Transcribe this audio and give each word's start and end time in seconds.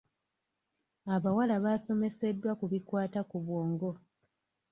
Abawala 1.15 1.55
baasomeseddwa 1.63 2.51
ku 2.59 2.65
bikwata 2.71 3.19
ku 3.29 3.37
bwongo. 3.45 3.89